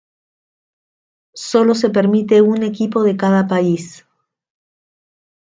[1.35, 4.03] Sólo se permite un equipo de cada país.